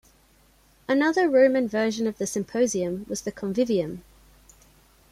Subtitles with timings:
[0.87, 4.01] Another Roman version of the "symposium" was the "convivium".